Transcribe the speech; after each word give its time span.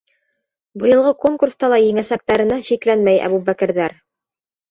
Быйылғы 0.83 1.11
конкурста 1.25 1.69
ла 1.73 1.79
еңәсәктәренә 1.81 2.59
шикләнмәй 2.69 3.23
әбүбәкерҙәр. 3.27 3.97